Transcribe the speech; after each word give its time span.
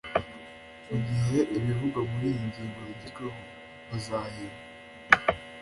Mu 0.87 0.97
gihe 1.07 1.39
ibivugwa 1.57 1.99
muri 2.11 2.27
iyi 2.33 2.41
ngingo 2.47 2.79
bigezweho 2.87 3.39
bazahemba 3.87 4.59